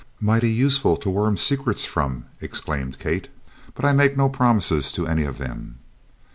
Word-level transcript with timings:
"Mighty 0.19 0.49
useful 0.49 0.97
to 0.97 1.11
worm 1.11 1.37
secrets 1.37 1.85
from," 1.85 2.25
exclaimed 2.39 2.97
Kate; 2.97 3.27
"but 3.75 3.85
I 3.85 3.93
make 3.93 4.17
no 4.17 4.29
promises 4.29 4.91
to 4.93 5.05
any 5.05 5.25
of 5.25 5.37
them." 5.37 5.77